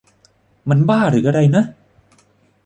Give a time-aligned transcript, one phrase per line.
[0.69, 1.63] มันบ้าหรืออะไรนะ?